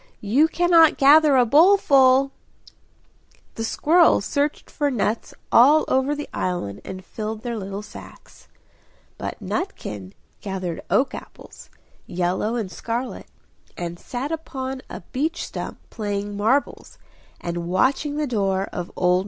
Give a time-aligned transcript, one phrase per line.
[0.19, 2.31] And you cannot gather a bowl full!"
[3.53, 8.47] The squirrels searched for nuts all over the island and filled their little sacks.
[9.19, 11.69] But Nutkin gathered oak apples
[12.07, 13.27] yellow and scarlet
[13.77, 16.97] and sat upon a beech stump playing marbles,
[17.39, 18.95] and watching the door of old Mr.
[18.95, 19.17] Brown.